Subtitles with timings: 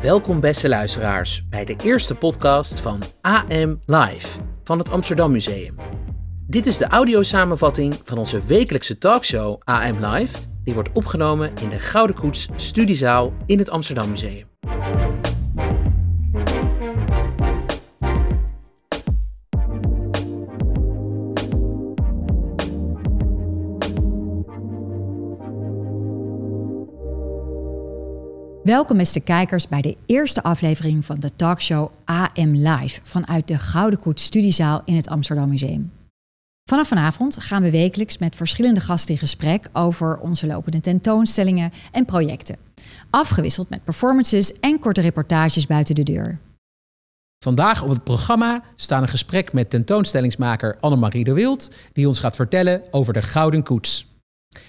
[0.00, 5.74] Welkom beste luisteraars bij de eerste podcast van AM Live van het Amsterdam Museum.
[6.46, 11.78] Dit is de audiosamenvatting van onze wekelijkse talkshow AM Live, die wordt opgenomen in de
[11.78, 14.57] Gouden Koets studiezaal in het Amsterdam Museum.
[28.68, 33.98] Welkom beste kijkers bij de eerste aflevering van de talkshow AM Live vanuit de Gouden
[33.98, 35.92] Koets studiezaal in het Amsterdam Museum.
[36.70, 42.04] Vanaf vanavond gaan we wekelijks met verschillende gasten in gesprek over onze lopende tentoonstellingen en
[42.04, 42.56] projecten.
[43.10, 46.38] Afgewisseld met performances en korte reportages buiten de deur.
[47.44, 52.36] Vandaag op het programma staan een gesprek met tentoonstellingsmaker Annemarie de Wild, die ons gaat
[52.36, 54.06] vertellen over de Gouden Koets.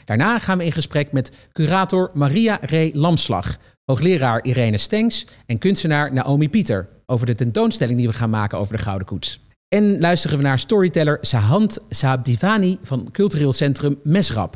[0.06, 3.58] Daarna gaan we in gesprek met curator Maria Ray Lamslag,
[3.90, 8.78] hoogleraar Irene Stengs en kunstenaar Naomi Pieter over de tentoonstelling die we gaan maken over
[8.78, 9.40] de Gouden Koets.
[9.68, 14.54] En luisteren we naar storyteller Sahant Saabdivani van cultureel centrum Mesrap.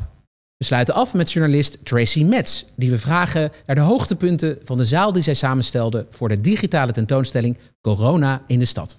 [0.56, 4.84] We sluiten af met journalist Tracy Metz, die we vragen naar de hoogtepunten van de
[4.84, 8.98] zaal die zij samenstelde voor de digitale tentoonstelling Corona in de stad.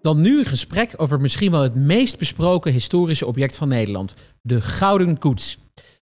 [0.00, 4.60] Dan nu een gesprek over misschien wel het meest besproken historische object van Nederland, de
[4.60, 5.58] Gouden Koets.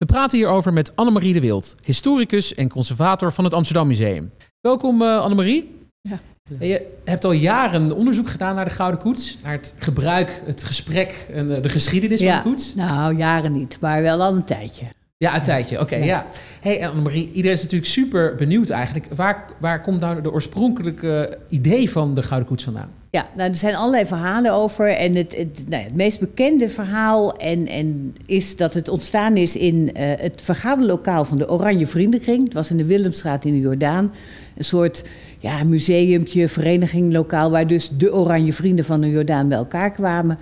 [0.01, 4.31] We praten hierover met Annemarie de Wild, historicus en conservator van het Amsterdam Museum.
[4.61, 5.77] Welkom uh, Annemarie.
[6.01, 6.19] Ja.
[6.59, 11.27] Je hebt al jaren onderzoek gedaan naar de Gouden Koets, naar het gebruik, het gesprek
[11.33, 12.75] en de geschiedenis van de koets.
[12.75, 14.85] Nou, jaren niet, maar wel al een tijdje.
[15.21, 15.79] Ja, een tijdje.
[15.79, 16.25] Oké, ja.
[16.61, 19.07] Hey Annemarie, iedereen is natuurlijk super benieuwd eigenlijk.
[19.15, 22.89] Waar, waar komt nou de oorspronkelijke idee van de Gouden Koets vandaan?
[23.09, 24.87] Ja, nou, er zijn allerlei verhalen over.
[24.87, 29.55] En het, het, nou het meest bekende verhaal en, en is dat het ontstaan is
[29.55, 32.43] in uh, het vergaderlokaal van de Oranje Vriendenkring.
[32.43, 34.13] Het was in de Willemstraat in de Jordaan.
[34.57, 35.03] Een soort
[35.39, 40.37] ja, museumpje, vereniging lokaal, waar dus de Oranje Vrienden van de Jordaan bij elkaar kwamen.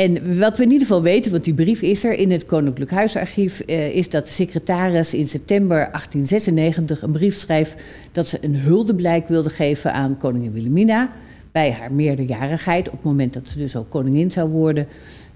[0.00, 2.90] En wat we in ieder geval weten, want die brief is er in het Koninklijk
[2.90, 8.56] Huisarchief, uh, is dat de secretaris in september 1896 een brief schrijft dat ze een
[8.56, 11.10] huldeblijk wilde geven aan koningin Wilhelmina
[11.52, 14.86] bij haar meerderjarigheid, op het moment dat ze dus ook koningin zou worden,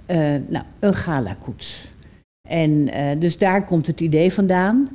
[0.06, 0.16] uh,
[0.48, 1.88] nou, een galakoets.
[2.48, 4.88] En uh, dus daar komt het idee vandaan.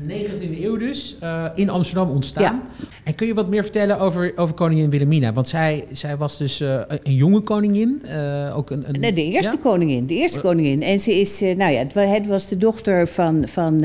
[0.00, 2.42] 19e eeuw dus, uh, in Amsterdam ontstaan.
[2.42, 2.86] Ja.
[3.04, 5.32] En kun je wat meer vertellen over, over koningin Wilhelmina?
[5.32, 8.02] Want zij, zij was dus uh, een jonge koningin.
[8.04, 9.62] Uh, ook een, een, nee, de eerste ja?
[9.62, 10.06] koningin.
[10.06, 10.82] De eerste koningin.
[10.82, 13.84] En ze is, nou ja, het, het was de dochter van, van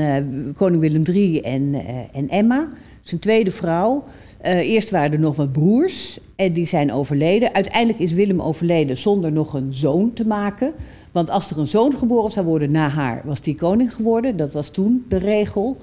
[0.56, 1.74] koning Willem III en,
[2.12, 2.68] en Emma.
[3.00, 4.04] Zijn tweede vrouw.
[4.42, 7.54] eerst waren er nog wat broers en die zijn overleden.
[7.54, 10.72] Uiteindelijk is Willem overleden zonder nog een zoon te maken.
[11.12, 14.36] Want als er een zoon geboren zou worden na haar, was die koning geworden.
[14.36, 15.76] Dat was toen de regel.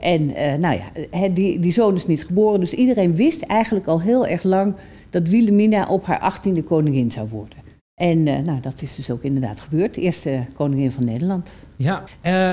[0.00, 0.80] En uh, nou
[1.10, 2.60] ja, die, die zoon is niet geboren.
[2.60, 4.74] Dus iedereen wist eigenlijk al heel erg lang
[5.10, 7.58] dat Wilhelmina op haar achttiende koningin zou worden.
[7.94, 9.94] En uh, nou, dat is dus ook inderdaad gebeurd.
[9.94, 11.50] De eerste koningin van Nederland.
[11.76, 12.02] Ja, uh,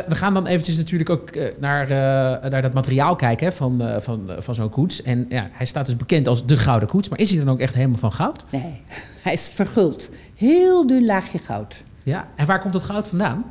[0.07, 1.87] we gaan dan eventjes natuurlijk ook naar,
[2.49, 5.01] naar dat materiaal kijken hè, van, van, van zo'n koets.
[5.01, 7.09] En ja, hij staat dus bekend als de gouden koets.
[7.09, 8.45] Maar is hij dan ook echt helemaal van goud?
[8.49, 8.81] Nee,
[9.23, 10.09] hij is verguld.
[10.35, 11.83] Heel dun laagje goud.
[12.03, 13.45] Ja, en waar komt dat goud vandaan?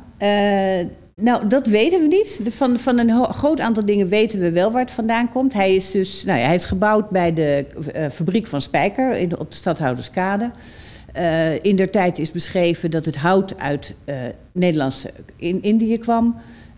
[1.21, 2.41] Nou, dat weten we niet.
[2.49, 5.53] Van, van een groot aantal dingen weten we wel waar het vandaan komt.
[5.53, 9.39] Hij is dus, nou ja, hij is gebouwd bij de uh, fabriek van Spijker in,
[9.39, 10.51] op de Stadhouderskade.
[11.17, 14.15] Uh, in der tijd is beschreven dat het hout uit uh,
[14.51, 15.05] Nederlands
[15.35, 16.35] in Indië kwam.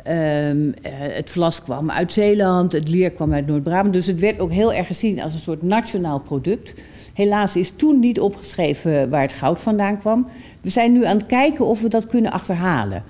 [0.07, 3.93] Um, het vlas kwam uit Zeeland, het leer kwam uit Noord-Brabant.
[3.93, 6.73] Dus het werd ook heel erg gezien als een soort nationaal product.
[7.13, 10.27] Helaas is toen niet opgeschreven waar het goud vandaan kwam.
[10.61, 13.03] We zijn nu aan het kijken of we dat kunnen achterhalen.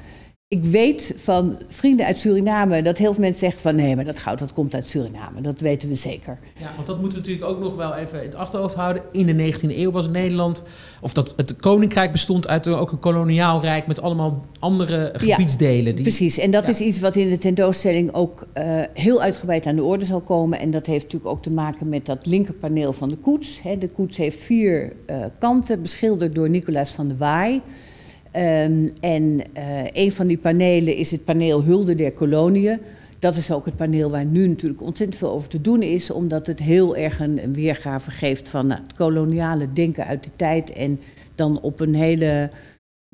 [0.55, 4.17] Ik weet van vrienden uit Suriname dat heel veel mensen zeggen van nee, maar dat
[4.17, 5.41] goud dat komt uit Suriname.
[5.41, 6.39] Dat weten we zeker.
[6.59, 9.03] Ja, want dat moeten we natuurlijk ook nog wel even in het achterhoofd houden.
[9.11, 10.63] In de 19e eeuw was Nederland,
[11.01, 15.85] of dat het koninkrijk bestond uit ook een koloniaal rijk met allemaal andere gebiedsdelen.
[15.85, 16.69] Ja, die, precies, en dat ja.
[16.69, 18.63] is iets wat in de tentoonstelling ook uh,
[18.93, 20.59] heel uitgebreid aan de orde zal komen.
[20.59, 23.61] En dat heeft natuurlijk ook te maken met dat linkerpaneel van de koets.
[23.61, 27.61] He, de koets heeft vier uh, kanten, beschilderd door Nicolaas van der Waai.
[28.39, 32.79] Um, en uh, een van die panelen is het paneel Hulde der Koloniën.
[33.19, 36.47] Dat is ook het paneel waar nu natuurlijk ontzettend veel over te doen is, omdat
[36.47, 40.71] het heel erg een, weergave geeft van nou, het koloniale denken uit de tijd.
[40.73, 40.99] En
[41.35, 42.49] dan op een hele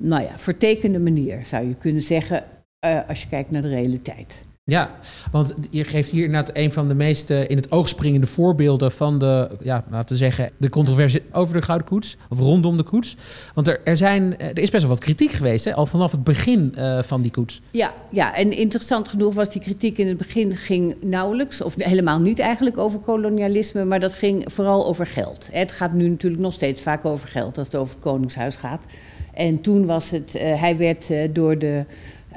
[0.02, 2.44] nou ja, vertekende manier, zou je kunnen zeggen,
[2.86, 4.45] uh, als je kijkt naar de realiteit.
[4.70, 4.90] Ja,
[5.30, 8.92] want je geeft hier inderdaad een van de meest eh, in het oog springende voorbeelden
[8.92, 12.82] van de, ja, laten we zeggen, de controversie over de Gouden Koets, of rondom de
[12.82, 13.16] koets.
[13.54, 16.12] Want er, er, zijn, eh, er is best wel wat kritiek geweest, hè, al vanaf
[16.12, 17.60] het begin uh, van die koets.
[17.70, 22.20] Ja, ja, en interessant genoeg was die kritiek in het begin ging nauwelijks, of helemaal
[22.20, 25.48] niet eigenlijk over kolonialisme, maar dat ging vooral over geld.
[25.52, 28.84] Het gaat nu natuurlijk nog steeds vaak over geld als het over het Koningshuis gaat.
[29.32, 31.84] En toen was het, hij werd door de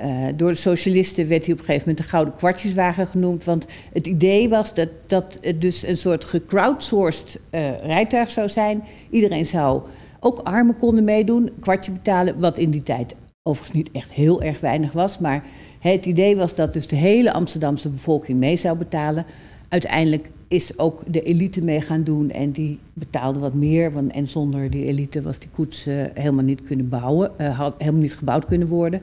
[0.03, 3.43] uh, door de socialisten werd hij op een gegeven moment de gouden kwartjeswagen genoemd.
[3.43, 8.83] Want het idee was dat, dat het dus een soort gecrowdsourced uh, rijtuig zou zijn.
[9.09, 9.81] Iedereen zou,
[10.19, 12.39] ook armen konden meedoen, kwartje betalen.
[12.39, 15.17] Wat in die tijd overigens niet echt heel erg weinig was.
[15.17, 15.43] Maar
[15.79, 19.25] het idee was dat dus de hele Amsterdamse bevolking mee zou betalen.
[19.69, 23.91] Uiteindelijk is ook de elite mee gaan doen en die betaalde wat meer.
[23.91, 27.31] Want, en zonder die elite was die koets uh, helemaal niet kunnen bouwen,
[27.77, 29.01] helemaal niet gebouwd kunnen worden.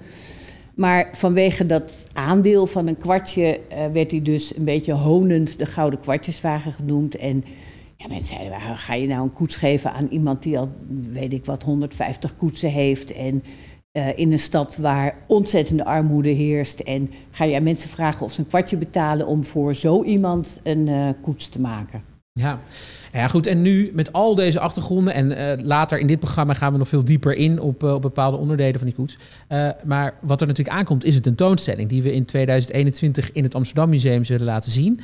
[0.76, 5.66] Maar vanwege dat aandeel van een kwartje uh, werd hij dus een beetje honend de
[5.66, 7.16] gouden kwartjeswagen genoemd.
[7.16, 7.44] En
[7.96, 10.68] ja, mensen zeiden, ga je nou een koets geven aan iemand die al,
[11.12, 13.12] weet ik wat, 150 koetsen heeft.
[13.12, 13.42] En
[13.92, 16.80] uh, in een stad waar ontzettende armoede heerst.
[16.80, 20.86] En ga je mensen vragen of ze een kwartje betalen om voor zo iemand een
[20.88, 22.15] uh, koets te maken.
[22.36, 22.60] Ja.
[23.12, 23.46] Ja, goed.
[23.46, 25.14] En nu met al deze achtergronden.
[25.14, 28.02] En uh, later in dit programma gaan we nog veel dieper in op, uh, op
[28.02, 29.18] bepaalde onderdelen van die koets.
[29.48, 33.54] Uh, maar wat er natuurlijk aankomt is een tentoonstelling die we in 2021 in het
[33.54, 35.00] Amsterdam Museum zullen laten zien.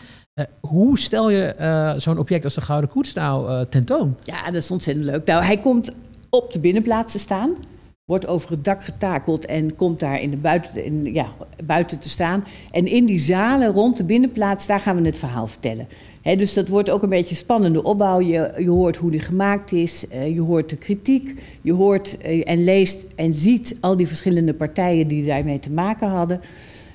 [0.60, 4.16] hoe stel je zo'n object als de Gouden Koets nou tentoon?
[4.22, 5.26] Ja, dat is ontzettend leuk.
[5.26, 5.92] Nou, hij komt
[6.30, 7.56] op de binnenplaats te staan
[8.04, 11.32] wordt over het dak getakeld en komt daar in de buiten, in, ja,
[11.64, 12.44] buiten te staan.
[12.70, 15.88] En in die zalen rond de binnenplaats, daar gaan we het verhaal vertellen.
[16.22, 18.20] Dus dat wordt ook een beetje spannende opbouw.
[18.20, 22.42] Je, je hoort hoe die gemaakt is, uh, je hoort de kritiek, je hoort uh,
[22.44, 26.40] en leest en ziet al die verschillende partijen die daarmee te maken hadden.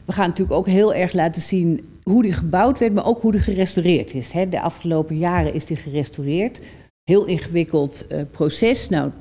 [0.05, 3.31] We gaan natuurlijk ook heel erg laten zien hoe die gebouwd werd, maar ook hoe
[3.31, 4.31] die gerestaureerd is.
[4.49, 6.59] De afgelopen jaren is die gerestaureerd.
[7.03, 8.89] Heel ingewikkeld uh, proces.
[8.89, 9.11] Nou,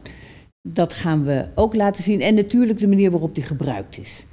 [0.72, 2.20] dat gaan we ook laten zien.
[2.20, 4.24] En natuurlijk de manier waarop die gebruikt is.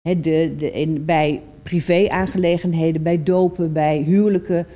[0.00, 4.66] He, de, de, in, bij privé-aangelegenheden, bij dopen, bij huwelijken.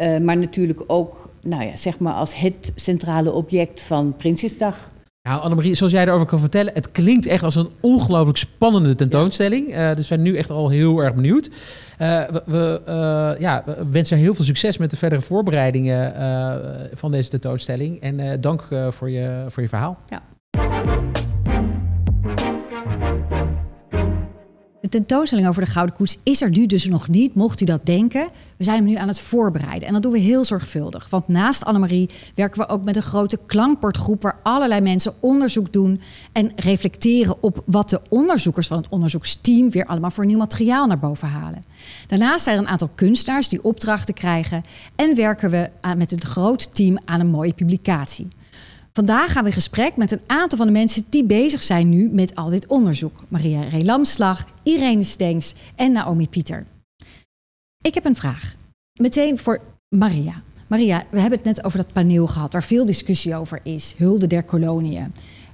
[0.00, 4.90] Uh, maar natuurlijk ook nou ja, zeg maar als het centrale object van Prinsjesdag.
[5.22, 9.68] Nou, Annemarie, zoals jij erover kan vertellen, het klinkt echt als een ongelooflijk spannende tentoonstelling.
[9.68, 11.46] Uh, dus we zijn nu echt al heel erg benieuwd.
[11.46, 16.14] Uh, we, we ja, we wensen heel veel succes met de verdere voorbereidingen
[16.92, 18.00] van deze tentoonstelling.
[18.00, 19.98] En dank voor, je, voor je verhaal.
[20.08, 20.22] Ja.
[24.86, 27.86] De tentoonstelling over de Gouden Koets is er nu dus nog niet, mocht u dat
[27.86, 28.28] denken.
[28.56, 31.08] We zijn hem nu aan het voorbereiden en dat doen we heel zorgvuldig.
[31.10, 34.22] Want naast Annemarie werken we ook met een grote klankbordgroep...
[34.22, 36.00] waar allerlei mensen onderzoek doen
[36.32, 39.70] en reflecteren op wat de onderzoekers van het onderzoeksteam...
[39.70, 41.62] weer allemaal voor nieuw materiaal naar boven halen.
[42.06, 44.62] Daarnaast zijn er een aantal kunstenaars die opdrachten krijgen...
[44.96, 48.28] en werken we met een groot team aan een mooie publicatie.
[48.96, 52.08] Vandaag gaan we in gesprek met een aantal van de mensen die bezig zijn nu
[52.08, 53.24] met al dit onderzoek.
[53.28, 56.66] Maria Relamslag, Irene Stengs en Naomi Pieter.
[57.80, 58.56] Ik heb een vraag.
[59.00, 60.42] Meteen voor Maria.
[60.66, 63.94] Maria, we hebben het net over dat paneel gehad waar veel discussie over is.
[63.96, 65.12] Hulde der koloniën.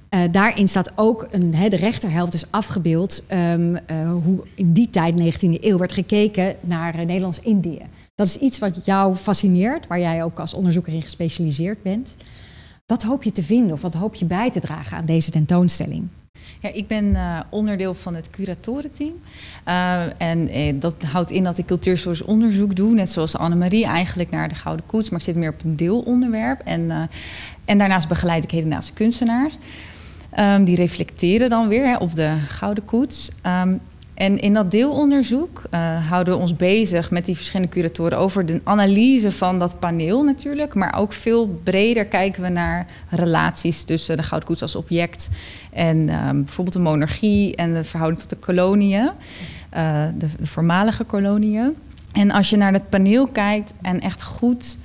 [0.09, 3.79] Uh, daarin staat ook, een, he, de rechterhelft is afgebeeld um, uh,
[4.23, 7.81] hoe in die tijd, 19e eeuw, werd gekeken naar uh, Nederlands-Indië.
[8.15, 12.15] Dat is iets wat jou fascineert, waar jij ook als onderzoeker in gespecialiseerd bent.
[12.85, 16.07] Wat hoop je te vinden of wat hoop je bij te dragen aan deze tentoonstelling?
[16.59, 19.13] Ja, ik ben uh, onderdeel van het curatorenteam.
[19.67, 24.29] Uh, en eh, dat houdt in dat ik cultuurhistorisch onderzoek doe, net zoals Annemarie eigenlijk
[24.29, 25.09] naar de Gouden Koets.
[25.09, 26.59] Maar ik zit meer op een deelonderwerp.
[26.59, 27.01] En, uh,
[27.65, 29.57] en daarnaast begeleid ik hedendaagse kunstenaars.
[30.39, 33.31] Um, die reflecteren dan weer op de Gouden Koets.
[33.63, 33.79] Um,
[34.13, 38.61] en in dat deelonderzoek uh, houden we ons bezig met die verschillende curatoren over de
[38.63, 40.73] analyse van dat paneel natuurlijk.
[40.73, 45.29] Maar ook veel breder kijken we naar relaties tussen de goudkoets als object
[45.71, 49.09] en uh, bijvoorbeeld de monarchie en de verhouding tot de koloniën,
[49.75, 51.75] uh, de, voormalige koloniën.
[52.11, 54.77] En als je naar het paneel kijkt en echt goed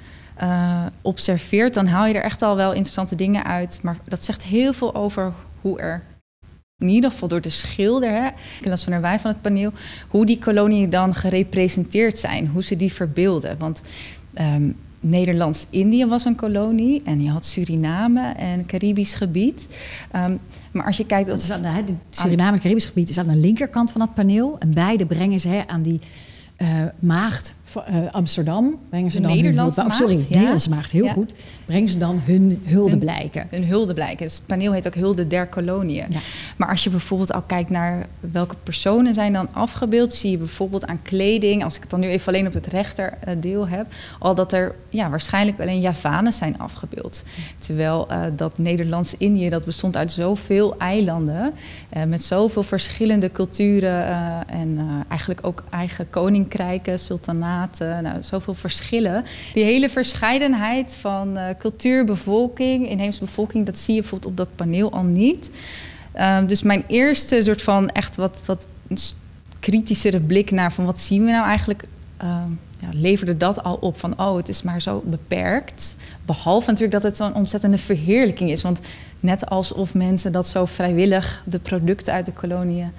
[0.43, 3.81] uh, observeert, dan haal je er echt al wel interessante dingen uit.
[3.83, 6.03] Maar dat zegt heel veel over hoe er
[6.79, 9.73] in ieder geval door de schilder, hè, Nicolas van der Wij van het paneel,
[10.09, 13.59] hoe die koloniën dan gerepresenteerd zijn, hoe ze die verbeelden.
[13.59, 13.83] Want
[14.41, 19.69] um, Nederlands-Indië was een kolonie en je had Suriname en Caribisch gebied.
[20.17, 20.39] Um,
[20.73, 21.29] maar als je kijkt...
[21.29, 24.15] Dat is aan de, hè, Suriname en Caribisch gebied is aan de linkerkant van het
[24.15, 24.57] paneel.
[24.59, 26.01] En beide brengen ze aan die
[26.59, 26.69] uh,
[26.99, 30.35] maagd eh, Amsterdam brengen ze De dan hun Nederlandse hulde- sorry, maagd, ja.
[30.35, 31.13] Nederlandse maagd, heel Ja.
[31.13, 31.35] goed.
[31.67, 33.47] Brengen ze dan hun hulde Hun- blijken.
[34.19, 36.07] Dus het paneel heet ook Hulde der Koloniën.
[36.09, 36.19] Ja.
[36.57, 40.87] Maar als je bijvoorbeeld al kijkt naar welke personen zijn dan afgebeeld, zie je bijvoorbeeld
[40.87, 43.87] aan kleding, als ik het dan nu even alleen op het rechterdeel heb,
[44.19, 47.23] al dat er ja, waarschijnlijk alleen Javanen zijn afgebeeld.
[47.59, 51.53] Terwijl eh, dat Nederlands-Indië, dat bestond uit zoveel eilanden,
[51.89, 57.57] eh, met zoveel verschillende culturen eh, en eh, eigenlijk ook eigen koninkrijken, sultanaten,
[58.03, 59.25] nou, zoveel verschillen.
[59.55, 64.49] Die hele verscheidenheid van eh, cultuur, bevolking, inheemse bevolking, dat zie je bijvoorbeeld op dat
[64.57, 65.51] paneel al niet.
[66.13, 68.67] Ehm, dus mijn eerste soort van echt wat, wat
[69.59, 71.83] kritischere blik naar van wat zien we nou eigenlijk,
[72.17, 75.97] ehm, ja, leverde dat al op van oh, het is maar zo beperkt.
[76.27, 78.63] Behalve natuurlijk dat het zo'n ontzettende verheerlijking is.
[78.63, 78.81] Want
[79.21, 82.93] net alsof mensen dat zo vrijwillig de producten uit de koloniën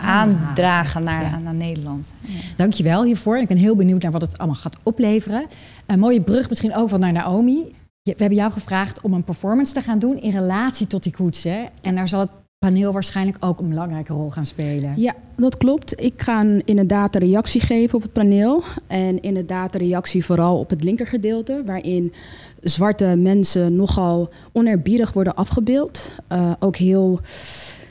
[0.00, 1.38] aandragen naar, Ja.
[1.38, 2.12] naar Nederland.
[2.20, 2.32] Ja.
[2.56, 3.38] Dankjewel hiervoor.
[3.38, 5.46] Ik ben heel benieuwd naar wat het allemaal gaat opleveren.
[5.86, 7.54] Een mooie brug misschien ook wel naar Naomi.
[8.02, 11.12] Je- We hebben jou gevraagd om een performance te gaan doen in relatie tot die
[11.12, 11.44] koets.
[11.44, 11.64] Hè?
[11.82, 14.92] En daar zal het paneel waarschijnlijk ook een belangrijke rol gaan spelen.
[14.96, 16.00] Ja, dat klopt.
[16.02, 18.62] Ik ga inderdaad een reactie geven op het paneel.
[18.86, 22.12] En inderdaad een reactie vooral op het linkergedeelte, waarin
[22.60, 26.10] zwarte mensen nogal oneerbiedig worden afgebeeld.
[26.28, 27.20] Eh, ook heel.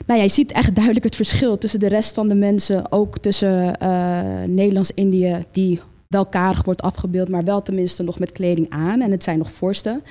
[0.08, 3.18] Nou ja, je ziet echt duidelijk het verschil tussen de rest van de mensen, ook
[3.18, 9.00] tussen eh, Nederlands-Indië, die welkarig wordt afgebeeld, maar wel tenminste nog met kleding aan.
[9.00, 10.02] En het zijn nog vorsten.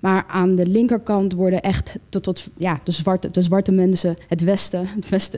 [0.00, 4.42] Maar aan de linkerkant worden echt tot, tot, ja, de, zwarte, de zwarte mensen, het
[4.42, 4.88] Westen,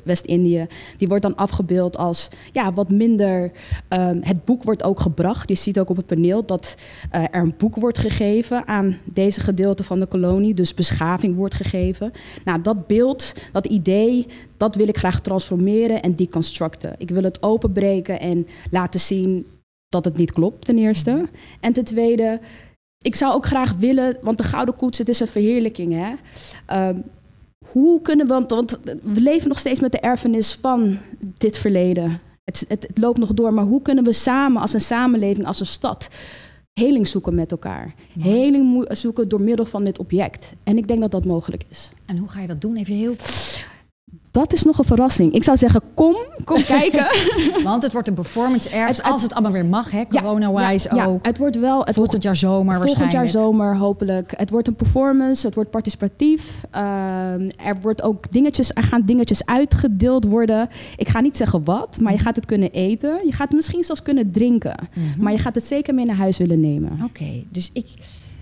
[0.05, 3.53] West-Indië, die wordt dan afgebeeld als ja, wat minder.
[3.89, 5.49] ehm, het boek wordt ook gebracht.
[5.49, 6.75] Je ziet ook op het paneel dat
[7.11, 10.55] eh, er een boek wordt gegeven aan deze gedeelte van de kolonie.
[10.55, 12.13] Dus beschaving wordt gegeven.
[12.45, 16.95] Nou, dat beeld, dat idee, dat wil ik graag transformeren en deconstructen.
[16.99, 19.47] Ik wil het openbreken en laten zien
[19.89, 21.29] dat het niet klopt, ten eerste.
[21.61, 22.41] En ten tweede,
[22.99, 26.13] ik zou ook graag willen, want de Gouden Koets, het is een verheerlijking, hè.
[26.67, 27.01] Ehm,
[27.71, 32.21] hoe kunnen we, want, we leven nog steeds met de erfenis van dit verleden.
[32.45, 35.61] Het, het, het loopt nog door, maar hoe kunnen we samen als een samenleving, als
[35.61, 36.09] een stad,
[36.73, 37.95] heling zoeken met elkaar?
[38.21, 40.53] Heling zoeken door middel van dit object.
[40.65, 41.91] En ik denk dat dat mogelijk is.
[42.07, 42.77] En hoe ga je dat doen?
[42.77, 43.15] Even heel...
[44.31, 45.33] Dat is nog een verrassing.
[45.33, 47.07] Ik zou zeggen, kom, kom kijken.
[47.63, 50.03] Want het wordt een performance ergens, als het allemaal weer mag, hè?
[50.09, 51.07] Corona-wise ja, ja.
[51.07, 51.27] ook.
[51.27, 53.33] Het wordt wel, het wordt Volgend jaar zomer Volgend jaar waarschijnlijk.
[53.33, 54.33] zomer hopelijk.
[54.37, 56.65] Het wordt een performance, het wordt participatief.
[56.71, 60.69] Ehm, er, wordt ook dingetjes, er gaan dingetjes uitgedeeld worden.
[60.97, 63.21] Ik ga niet zeggen wat, maar je gaat het kunnen eten.
[63.25, 64.89] Je gaat het misschien zelfs kunnen drinken.
[64.95, 65.23] Mhm.
[65.23, 66.99] Maar je gaat het zeker mee naar huis willen nemen.
[67.05, 67.87] Oké, dus ik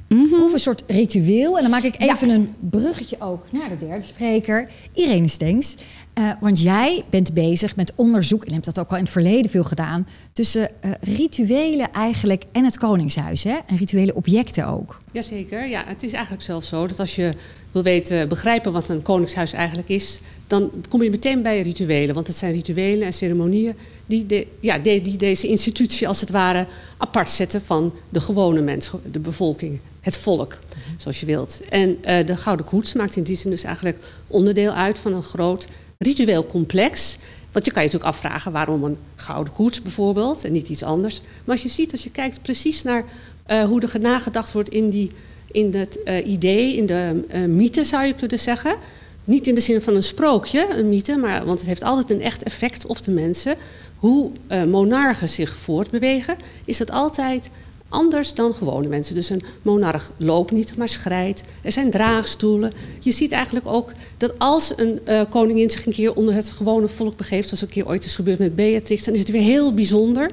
[0.09, 0.29] Mhm.
[0.29, 1.57] proef een soort ritueel.
[1.57, 2.13] En dan maak ik Ja.
[2.15, 5.77] even een bruggetje ook naar de derde spreker, Irene Stengs.
[6.15, 9.51] Eh, want jij bent bezig met onderzoek, en hebt dat ook al in het verleden
[9.51, 13.45] veel gedaan, tussen eh, rituelen eigenlijk en het Koningshuis.
[13.45, 13.57] Hè?
[13.67, 15.01] En rituele objecten ook.
[15.13, 17.33] Jazeker, ja, het is eigenlijk zelfs zo dat als je
[17.73, 22.15] wil weten, begrijpen wat een koningshuis eigenlijk is, dan kom je meteen bij rituelen.
[22.15, 23.75] Want het zijn rituelen en ceremonieën
[24.07, 26.67] die, de, ja, die deze institutie als het ware
[26.99, 30.59] apart zetten van de gewone mens, de bevolking, het volk,
[30.97, 31.61] zoals je wilt.
[31.69, 35.23] En eh, de Gouden Koets maakt in die zin dus eigenlijk onderdeel uit van een
[35.23, 35.67] groot
[35.99, 37.19] ritueel complex.
[37.53, 41.21] Want je kan je natuurlijk afvragen waarom een gouden koets bijvoorbeeld en niet iets anders.
[41.21, 43.05] Maar als je ziet, als je kijkt precies naar
[43.47, 45.11] eh, hoe er nagedacht wordt in, die,
[45.53, 48.77] in het eh, idee, in de mythe zou je kunnen zeggen.
[49.25, 52.27] Niet in de zin van een sprookje, een mythe, maar, want het heeft altijd een
[52.27, 53.57] echt effect op de mensen.
[53.97, 54.31] Hoe
[54.69, 57.51] monarchen zich voortbewegen, is dat altijd
[57.95, 59.15] anders dan gewone mensen.
[59.15, 61.43] Dus een monarch loopt niet, maar schrijdt.
[61.63, 62.73] Er zijn draagstoelen.
[63.01, 66.89] Je ziet eigenlijk ook dat als een eh, koningin zich een keer onder het gewone
[66.89, 69.75] volk begeeft, zoals een keer ooit is gebeurd met Beatrix, dan is het weer heel
[69.75, 70.31] bijzonder.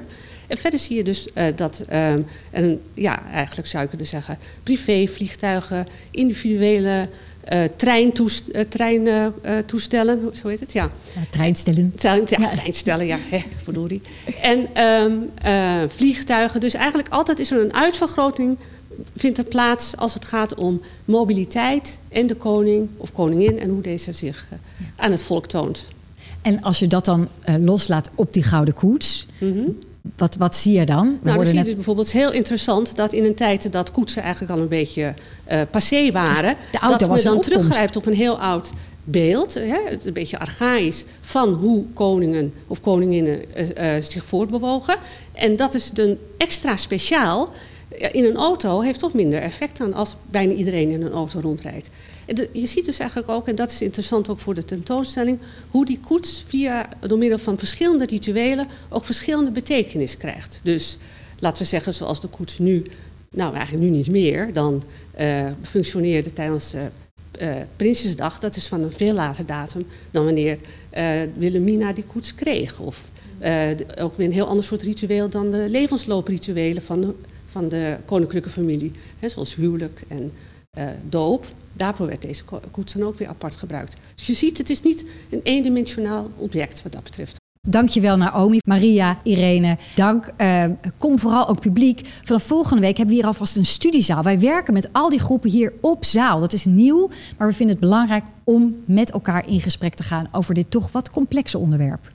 [0.52, 2.14] En verder zie je dus eh, dat, eh,
[2.52, 7.10] en, ja, eigenlijk zou je kunnen zeggen, privévliegtuigen, individuele
[7.42, 10.84] eh treintoestellen, trein, eh, eh, toestellen, zo heet het, ja.
[11.16, 11.92] Ja, treinstellen.
[11.96, 12.50] Trein, ja, Ja.
[12.50, 14.02] treinstellen, ja, hè, verdorie.
[14.42, 16.60] En ehm, eh, vliegtuigen.
[16.60, 18.58] Dus eigenlijk altijd is er een uitvergroting
[19.16, 23.82] vindt er plaats als het gaat om mobiliteit en de koning of koningin en hoe
[23.82, 24.48] deze zich
[24.96, 25.88] aan het volk toont.
[26.42, 27.28] En als je dat dan
[27.60, 29.64] loslaat op die gouden koets, Mhm.
[30.16, 31.06] Wat, wat zie je dan?
[31.08, 33.92] We Nou, dan zie je net- dus bijvoorbeeld heel interessant dat in een tijd dat
[33.92, 37.58] koetsen eigenlijk al een beetje eh, passé waren, De auto dat was in dan opkomst.
[37.60, 38.72] teruggrijpt op een heel oud
[39.04, 44.96] beeld, hè, een beetje archaïs, van hoe koningen of koninginnen eh, eh, zich voortbewogen.
[45.34, 47.50] En dat is dan extra speciaal.
[47.98, 51.90] In een auto heeft toch minder effect dan als bijna iedereen in een auto rondrijdt.
[52.26, 55.86] En je ziet dus eigenlijk ook, en dat is interessant ook voor de tentoonstelling, hoe
[55.86, 60.60] die koets via, door middel van verschillende rituelen ook verschillende betekenis krijgt.
[60.64, 60.98] Dus
[61.40, 62.84] laten we zeggen zoals de koets nu,
[63.30, 64.84] nou eigenlijk nu niet meer, dan
[65.20, 66.82] uh, functioneerde tijdens uh,
[67.42, 68.40] uh, Prinsjesdag.
[68.40, 70.58] Dat is van een veel later datum dan wanneer
[71.38, 72.80] Wilhelmina die koets kreeg.
[72.80, 73.10] Of
[74.00, 77.16] ook weer een heel ander soort ritueel dan de levenslooprituelen van
[77.52, 78.92] van de koninklijke familie.
[79.20, 80.32] Hè, zoals huwelijk en
[81.10, 81.46] doop.
[81.74, 83.98] Daarvoor werd deze koets dan ook weer apart gebruikt.
[84.16, 87.40] Dus je ziet, het is niet een eendimensionaal object wat dat betreft.
[87.68, 89.78] Dankjewel Naomi, Maria, Irene.
[89.96, 90.32] Dank.
[90.38, 90.66] Uh,
[90.98, 92.02] kom vooral ook publiek.
[92.24, 94.24] Vanaf volgende week hebben we hier alvast een studiezaal.
[94.24, 96.40] Wij werken met al die groepen hier op zaal.
[96.40, 100.28] Dat is nieuw, maar we vinden het belangrijk om met elkaar in gesprek te gaan
[100.32, 102.12] over dit toch wat complexe onderwerp.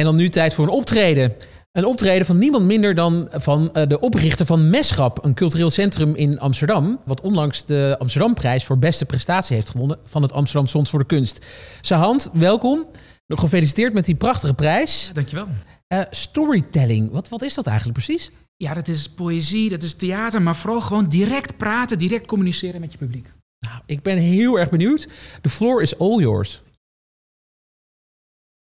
[0.00, 1.32] En dan nu tijd voor een optreden.
[1.72, 6.14] Een optreden van niemand minder dan van uh, de oprichter van Meschap, een cultureel centrum
[6.14, 10.90] in Amsterdam, wat onlangs de Amsterdamprijs voor beste prestatie heeft gewonnen van het Amsterdam Soms
[10.90, 11.46] voor de Kunst.
[11.80, 12.86] Sahand, welkom.
[13.26, 15.10] Gefeliciteerd met die prachtige prijs.
[15.14, 15.48] Dankjewel.
[15.88, 18.30] Uh, storytelling, wat, wat is dat eigenlijk precies?
[18.56, 22.92] Ja, dat is poëzie, dat is theater, maar vooral gewoon direct praten, direct communiceren met
[22.92, 23.32] je publiek.
[23.58, 25.08] Nou, ik ben heel erg benieuwd.
[25.42, 26.62] The floor is all yours.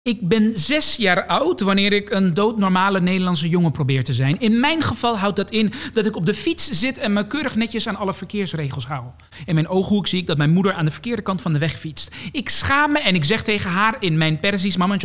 [0.08, 4.40] Ik ben zes jaar oud wanneer ik een doodnormale Nederlandse jongen probeer te zijn.
[4.40, 7.56] In mijn geval houdt dat in dat ik op de fiets zit en me keurig
[7.56, 9.04] netjes aan alle verkeersregels hou.
[9.44, 11.78] In mijn ooghoek zie ik dat mijn moeder aan de verkeerde kant van de weg
[11.78, 12.14] fietst.
[12.32, 14.96] Ik schaam me en ik zeg tegen haar in mijn Persisch: Mama,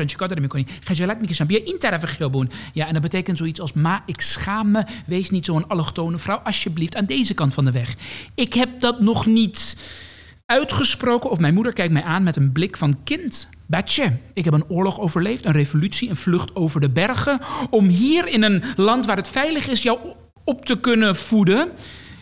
[2.74, 4.84] Ja, en dat betekent zoiets als: Ma, ik schaam me.
[5.06, 7.96] Wees niet zo'n allochtone vrouw, alsjeblieft, aan deze kant van de weg.
[8.36, 9.78] Ik heb dat nog niet
[10.46, 13.50] uitgesproken of mijn moeder kijkt mij aan met een blik van kind.
[13.70, 17.40] Betje, ik heb een oorlog overleefd, een revolutie, een vlucht over de bergen.
[17.70, 20.00] Om hier in een land waar het veilig is jou
[20.44, 21.72] op te kunnen voeden.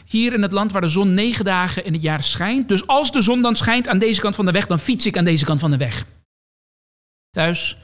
[0.05, 2.67] Hier in het land waar de zon negen dagen in het jaar schijnt.
[2.67, 5.17] Dus als de zon dan schijnt aan deze kant van de weg, dan fiets ik
[5.17, 6.05] aan deze kant van de weg.
[7.29, 7.77] Thuis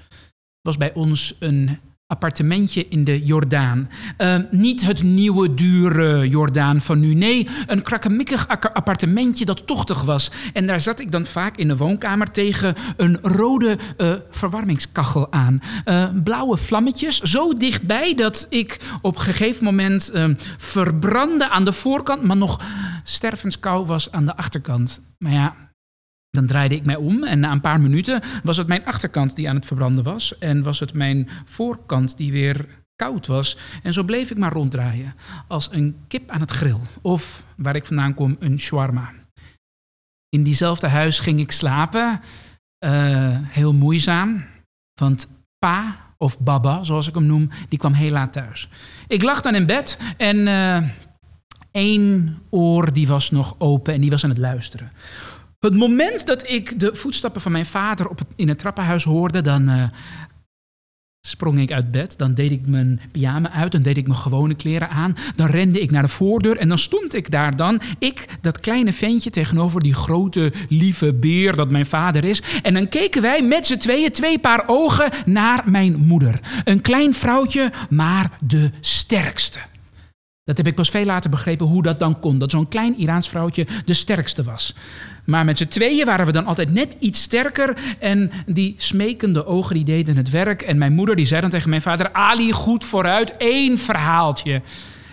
[0.62, 1.80] was bij ons een
[2.14, 3.90] appartementje in de Jordaan.
[4.18, 7.14] Uh, niet het nieuwe, dure Jordaan van nu.
[7.14, 10.32] Nee, een krakkemikkig appartementje dat tochtig was.
[10.54, 15.62] En daar zat ik dan vaak in de woonkamer tegen een rode uh, verwarmingskachel aan.
[15.86, 20.12] Uh, blauwe vlammetjes, zo dichtbij dat ik op een gegeven moment
[20.58, 22.62] verbrandde aan de voorkant, maar nog
[23.04, 25.02] stervenskou was aan de achterkant.
[25.18, 25.56] Maar ja,
[26.34, 29.50] dan draaide ik mij om en na een paar minuten was het mijn achterkant die
[29.50, 33.58] aan het verbranden was en was het mijn voorkant die weer koud was.
[33.84, 35.16] En zo bleef ik maar ronddraaien
[35.48, 39.12] als een kip aan het grill of waar ik vandaan kom een shawarma.
[40.30, 42.20] In diezelfde huis ging ik slapen,
[42.86, 44.46] uh, heel moeizaam,
[45.00, 48.70] want pa of baba, zoals ik hem noem, die kwam heel laat thuis.
[49.08, 50.84] Ik lag dan in bed en uh,
[51.72, 54.92] één oor die was nog open en die was aan het luisteren.
[55.64, 59.70] Het moment dat ik de voetstappen van mijn vader op in het trappenhuis hoorde, dan
[59.70, 59.84] uh,
[61.28, 62.18] sprong ik uit bed.
[62.18, 65.16] Dan deed ik mijn pyjama uit, dan deed ik mijn gewone kleren aan.
[65.36, 67.82] Dan rende ik naar de voordeur en dan stond ik daar dan.
[68.00, 72.42] Ik, dat kleine ventje tegenover die grote, lieve beer dat mijn vader is.
[72.64, 76.40] En dan keken wij met z'n tweeën, twee paar ogen, naar mijn moeder.
[76.64, 79.60] Een klein vrouwtje, maar de sterkste.
[80.44, 82.40] Dat heb ik pas veel later begrepen hoe dat dan kon.
[82.40, 84.76] Dat zo'n klein Iraans vrouwtje de sterkste was.
[85.24, 87.78] Maar met z'n tweeën waren we dan altijd net iets sterker.
[88.00, 90.62] En die smekende ogen die deden het werk.
[90.62, 92.14] En mijn moeder die zei dan tegen mijn vader...
[92.14, 94.62] Ali, goed vooruit, één verhaaltje.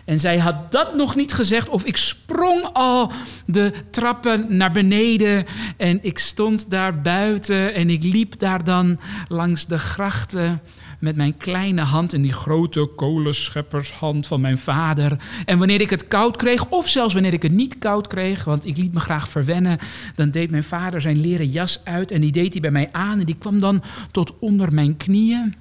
[0.04, 3.12] En zij had dat nog niet gezegd of ik sprong al
[3.46, 5.44] de trappen naar beneden.
[5.76, 10.60] En ik stond daar buiten en ik liep daar dan langs de grachten
[11.00, 15.18] met mijn kleine hand in die grote kolenscheppershand van mijn vader.
[15.44, 18.66] En wanneer ik het koud kreeg, of zelfs wanneer ik het niet koud kreeg, want
[18.66, 19.78] ik liet me graag verwennen,
[20.14, 23.18] dan deed mijn vader zijn leren jas uit en die deed hij bij mij aan
[23.18, 25.54] en die kwam dan tot onder mijn knieën.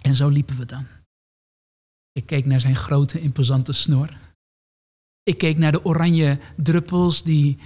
[0.00, 0.86] En zo liepen we dan.
[2.12, 4.10] Ik keek naar zijn grote, imposante snor.
[5.22, 7.58] Ik keek naar de oranje druppels die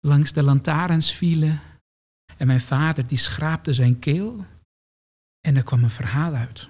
[0.00, 1.60] langs de lantaarns vielen.
[2.36, 4.44] En mijn vader die schraapte zijn keel.
[5.46, 6.68] En er kwam een verhaal uit.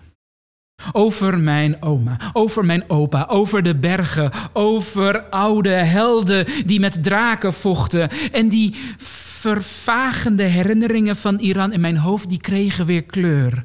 [0.93, 7.53] Over mijn oma, over mijn opa, over de bergen, over oude helden die met draken
[7.53, 8.11] vochten.
[8.11, 13.65] En die vervagende herinneringen van Iran in mijn hoofd, die kregen weer kleur.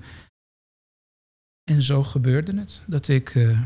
[1.72, 3.60] En zo gebeurde het dat ik uh,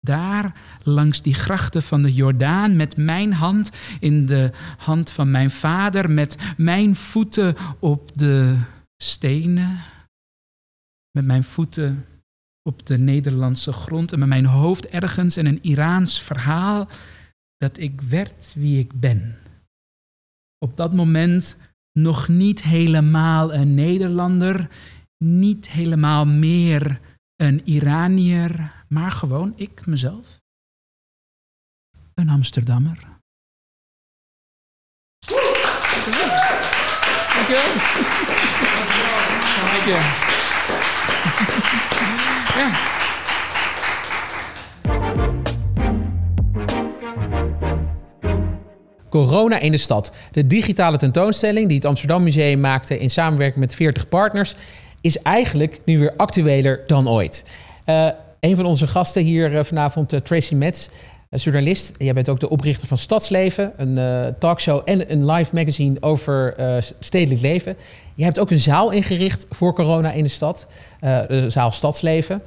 [0.00, 3.70] daar langs die grachten van de Jordaan met mijn hand
[4.00, 8.58] in de hand van mijn vader, met mijn voeten op de
[8.96, 9.78] stenen
[11.18, 12.06] met mijn voeten
[12.62, 16.88] op de Nederlandse grond en met mijn hoofd ergens in een Iraans verhaal,
[17.56, 19.38] dat ik werd wie ik ben.
[20.58, 21.56] Op dat moment
[21.92, 24.68] nog niet helemaal een Nederlander,
[25.24, 27.00] niet helemaal meer
[27.36, 30.40] een Iranier, maar gewoon ik, mezelf.
[32.14, 33.06] Een Amsterdammer.
[37.34, 37.74] Dankjewel.
[39.72, 40.37] Dankjewel.
[42.58, 42.88] Ja.
[49.08, 50.12] Corona in de stad.
[50.32, 54.54] De digitale tentoonstelling die het Amsterdam Museum maakte in samenwerking met 40 partners,
[55.00, 57.44] is eigenlijk nu weer actueler dan ooit.
[57.86, 58.08] Uh,
[58.40, 60.88] een van onze gasten hier uh, vanavond, uh, Tracy Metz,
[61.30, 61.92] journalist.
[61.98, 66.54] Jij bent ook de oprichter van Stadsleven, een talkshow en een live magazine over
[67.00, 67.76] stedelijk leven.
[68.14, 70.66] Je hebt ook een zaal ingericht voor corona in de stad,
[71.00, 72.42] de zaal Stadsleven.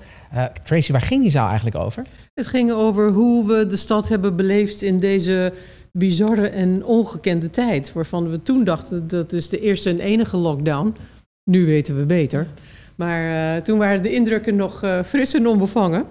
[0.63, 2.04] Tracy, waar ging die zaal eigenlijk over?
[2.34, 5.54] Het ging over hoe we de stad hebben beleefd in deze
[5.91, 7.94] bizarre en ongekende tijd.
[7.94, 10.96] Waarvan we toen dachten dat is de eerste en enige lockdown.
[11.44, 12.48] Nu weten we beter.
[12.96, 16.06] Maar toen waren de indrukken nog fris en onbevangen.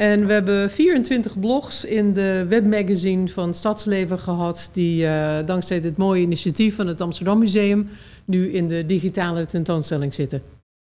[0.00, 4.70] En we hebben 24 blogs in de webmagazine van Stadsleven gehad.
[4.72, 7.88] Die uh, dankzij dit mooie initiatief van het Amsterdam Museum
[8.24, 10.42] nu in de digitale tentoonstelling zitten.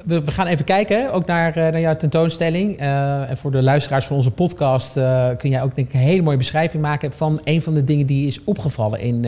[0.06, 2.82] We, we, gaan even kijken, ook naar, uh, naar jouw tentoonstelling.
[2.82, 6.00] Uh, en voor de luisteraars van onze podcast uh, kun jij ook denk ik, een
[6.00, 9.26] hele mooie beschrijving maken van een van de dingen die is opgevallen in,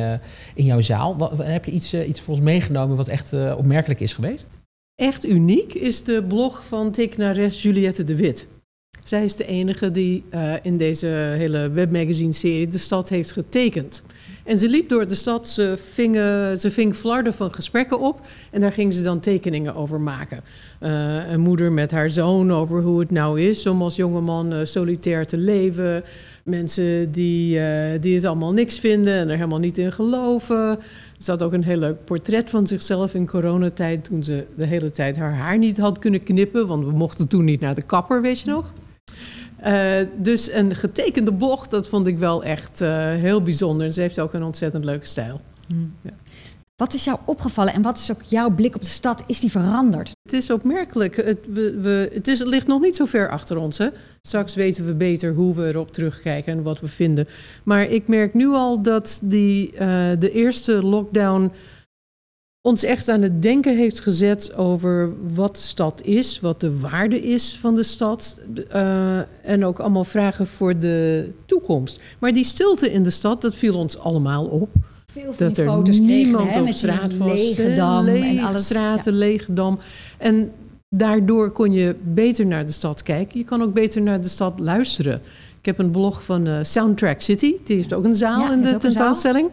[0.55, 1.17] in jouw zaal.
[1.17, 4.47] Wat, heb je iets, iets voor ons meegenomen wat echt opmerkelijk is geweest?
[4.95, 8.47] Echt uniek is de blog van tekenares Juliette de Wit.
[9.03, 10.23] Zij is de enige die
[10.61, 11.07] in deze
[11.37, 14.03] hele webmagazine-serie de stad heeft getekend.
[14.43, 16.15] En ze liep door de stad, ze ving,
[16.59, 20.43] ze ving flarden van gesprekken op en daar ging ze dan tekeningen over maken.
[20.81, 24.59] Uh, een moeder met haar zoon over hoe het nou is om als jongeman uh,
[24.63, 26.03] solitair te leven.
[26.43, 27.59] Mensen die,
[27.99, 30.79] die het allemaal niks vinden en er helemaal niet in geloven.
[31.17, 34.91] Ze had ook een heel leuk portret van zichzelf in coronatijd toen ze de hele
[34.91, 38.21] tijd haar haar niet had kunnen knippen, want we mochten toen niet naar de kapper,
[38.21, 38.73] weet je nog?
[39.67, 43.93] Uh, dus een getekende blog, dat vond ik wel echt uh, heel bijzonder.
[43.93, 45.41] Ze heeft ook een ontzettend leuke stijl.
[45.67, 45.93] Mm.
[46.01, 46.11] Ja.
[46.75, 49.23] Wat is jou opgevallen en wat is ook jouw blik op de stad?
[49.27, 50.11] Is die veranderd?
[50.21, 51.15] Het is opmerkelijk.
[51.15, 53.77] Het, we, we, het, is, het ligt nog niet zo ver achter ons.
[53.77, 53.87] Hè?
[54.21, 57.27] Straks weten we beter hoe we erop terugkijken en wat we vinden.
[57.63, 59.79] Maar ik merk nu al dat die, uh,
[60.19, 61.51] de eerste lockdown
[62.67, 67.21] ons echt aan het denken heeft gezet over wat de stad is, wat de waarde
[67.21, 68.39] is van de stad.
[68.75, 71.99] Uh, en ook allemaal vragen voor de toekomst.
[72.19, 74.69] Maar die stilte in de stad, dat viel ons allemaal op.
[75.11, 77.33] Veel dat er foto's niemand kregen, op straat was.
[77.33, 78.65] Lege dam en alles.
[78.65, 79.17] straten, ja.
[79.17, 79.79] lege dam.
[80.17, 80.51] En
[80.89, 83.39] daardoor kon je beter naar de stad kijken.
[83.39, 85.21] Je kan ook beter naar de stad luisteren.
[85.59, 87.55] Ik heb een blog van uh, Soundtrack City.
[87.63, 89.49] Die heeft ook een zaal ja, in de tentoonstelling.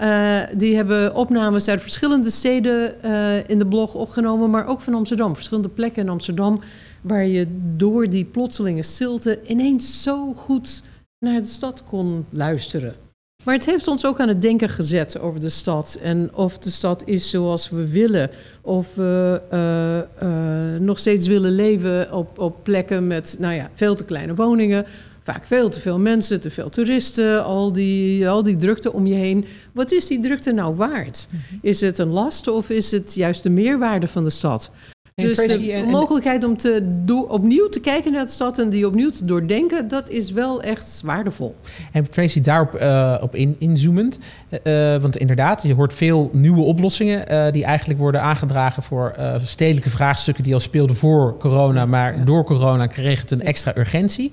[0.00, 4.94] Uh, die hebben opnames uit verschillende steden uh, in de blog opgenomen, maar ook van
[4.94, 5.34] Amsterdam.
[5.34, 6.60] Verschillende plekken in Amsterdam
[7.00, 10.82] waar je door die plotselinge stilte ineens zo goed
[11.18, 12.94] naar de stad kon luisteren.
[13.44, 15.98] Maar het heeft ons ook aan het denken gezet over de stad.
[16.02, 18.30] En of de stad is zoals we willen.
[18.60, 19.40] Of we
[20.22, 24.86] uh, nog steeds willen leven op, op plekken met nou ja, veel te kleine woningen.
[25.24, 29.14] Vaak veel te veel mensen, te veel toeristen, al die, al die drukte om je
[29.14, 29.46] heen.
[29.72, 31.28] Wat is die drukte nou waard?
[31.62, 34.70] Is het een last of is het juist de meerwaarde van de stad?
[35.14, 36.82] Dus de mogelijkheid om te
[37.28, 41.00] opnieuw te kijken naar de stad en die opnieuw te doordenken, dat is wel echt
[41.04, 41.54] waardevol.
[41.92, 44.18] En Tracy, daarop eh, op in, inzoomend.
[44.62, 49.34] eh, want inderdaad, je hoort veel nieuwe oplossingen eh, die eigenlijk worden aangedragen voor eh,
[49.44, 52.24] stedelijke vraagstukken die al speelden voor corona, maar Ja.
[52.24, 54.32] door corona kreeg het een extra urgentie.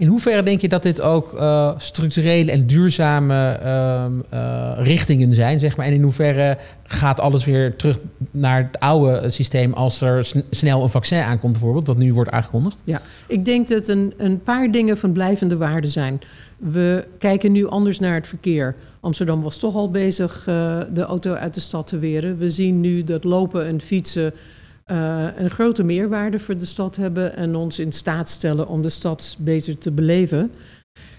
[0.00, 5.58] In hoeverre denk je dat dit ook eh, structurele en duurzame ehm, eh, richtingen zijn,
[5.58, 5.86] zeg maar?
[5.86, 7.98] En in hoeverre gaat alles weer terug
[8.30, 12.30] naar het oude systeem als er sn- snel een vaccin aankomt, bijvoorbeeld, wat nu wordt
[12.30, 12.82] aangekondigd?
[12.84, 16.18] Ja, ik denk dat een, een paar dingen van blijvende waarde zijn.
[16.58, 18.74] We kijken nu anders naar het verkeer.
[19.00, 22.38] Amsterdam was toch al bezig eh, de auto uit de stad te weren.
[22.38, 24.32] We zien nu dat lopen en fietsen
[24.90, 28.88] eh, een grote meerwaarde voor de stad hebben en ons in staat stellen om de
[28.88, 30.50] stad beter te beleven.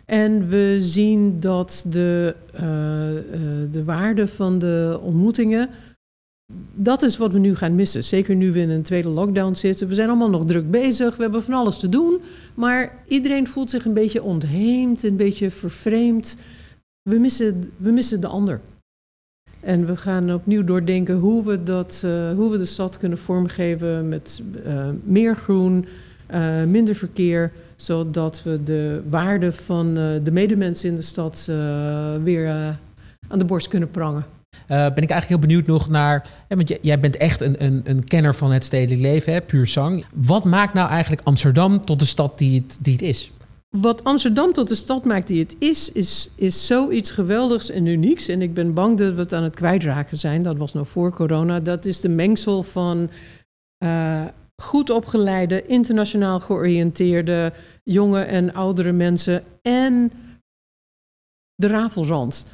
[0.05, 3.23] En we zien dat de, eh, eh,
[3.71, 5.69] de waarde van de ontmoetingen
[6.73, 8.03] dat is wat we nu gaan missen.
[8.03, 9.87] Zeker nu we in een tweede lockdown zitten.
[9.87, 11.15] We zijn allemaal nog druk bezig.
[11.15, 12.21] We hebben van alles te doen.
[12.53, 16.37] Maar iedereen voelt zich een beetje ontheemd, een beetje vervreemd.
[17.09, 18.61] We missen, we missen de ander.
[19.61, 24.09] En we gaan opnieuw doordenken hoe we, dat, eh, hoe we de stad kunnen vormgeven
[24.09, 25.85] met eh, meer groen,
[26.27, 31.51] eh, minder verkeer, zodat we de waarde van de medemensen in de stad
[32.23, 32.49] weer
[33.27, 34.25] aan de borst kunnen prangen.
[34.67, 36.27] ben ik eigenlijk heel benieuwd nog naar.
[36.47, 39.67] Hè, want jij bent echt een, een, een kenner van het stedelijk leven, hè, puur
[39.67, 40.05] zang.
[40.13, 43.31] Wat maakt nou eigenlijk Amsterdam tot de stad die die het is?
[43.77, 48.27] Wat Amsterdam tot de stad maakt die het is, is, is zoiets geweldigs en unieks.
[48.27, 50.41] En ik ben bang dat we het aan het kwijtraken zijn.
[50.41, 51.59] Dat was nog voor corona.
[51.59, 53.09] Dat is de mengsel van
[53.83, 54.25] uh,
[54.61, 57.53] goed opgeleide, internationaal georiënteerde
[57.83, 60.11] jonge en oudere mensen en
[61.55, 62.45] de rafelrand.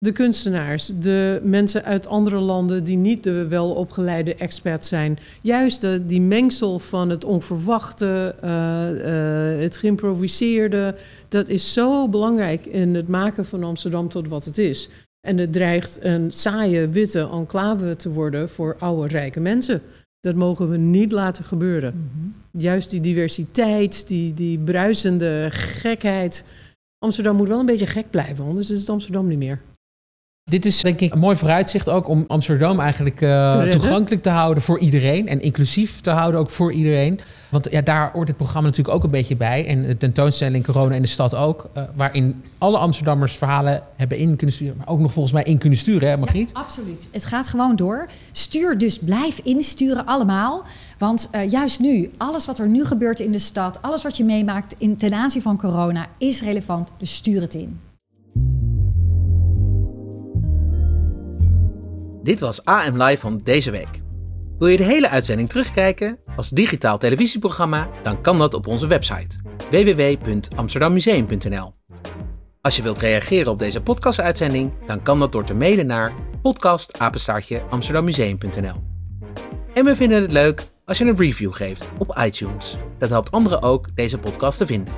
[0.00, 5.18] De kunstenaars, de mensen uit andere landen die niet de welopgeleide experts zijn.
[5.42, 8.50] Juist de, die mengsel van het onverwachte, uh,
[8.90, 10.94] uh, het geïmproviseerde,
[11.28, 14.88] dat is zo belangrijk in het maken van Amsterdam tot wat het is.
[15.20, 19.82] En het dreigt een saaie, witte enclave te worden voor oude, rijke mensen.
[20.20, 21.94] Dat mogen we niet laten gebeuren.
[21.94, 22.28] Mhm.
[22.62, 26.44] Juist die diversiteit, die, die bruisende gekheid.
[26.98, 29.60] Amsterdam moet wel een beetje gek blijven, anders is het Amsterdam niet meer.
[30.48, 34.62] Dit is denk ik een mooi vooruitzicht ook om Amsterdam eigenlijk uh, toegankelijk te houden
[34.62, 35.28] voor iedereen.
[35.28, 37.20] En inclusief te houden ook voor iedereen.
[37.48, 39.66] Want ja, daar hoort het programma natuurlijk ook een beetje bij.
[39.66, 41.68] En de tentoonstelling Corona in de stad ook.
[41.76, 44.76] Uh, waarin alle Amsterdammers verhalen hebben in kunnen sturen.
[44.76, 46.50] Maar ook nog volgens mij in kunnen sturen, hè Margriet?
[46.54, 47.08] Ja, absoluut.
[47.12, 48.08] Het gaat gewoon door.
[48.32, 50.64] Stuur dus, blijf insturen allemaal.
[50.98, 53.82] Want uh, juist nu, alles wat er nu gebeurt in de stad...
[53.82, 56.90] alles wat je meemaakt in, ten aanzien van corona is relevant.
[56.98, 57.87] Dus stuur het in.
[62.28, 64.00] Dit was AM Live van deze week.
[64.58, 67.88] Wil je de hele uitzending terugkijken als digitaal televisieprogramma?
[68.02, 69.36] Dan kan dat op onze website
[69.70, 71.72] www.amsterdammuseum.nl.
[72.60, 76.12] Als je wilt reageren op deze podcast-uitzending, dan kan dat door te mailen naar
[76.42, 77.62] podcastapenstaartje
[79.74, 82.76] En we vinden het leuk als je een review geeft op iTunes.
[82.98, 84.94] Dat helpt anderen ook deze podcast te vinden.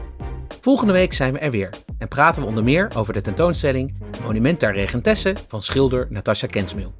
[0.60, 4.62] Volgende week zijn we er weer en praten we onder meer over de tentoonstelling Monument
[4.62, 6.99] Regentesse van schilder Natasja Kensmil.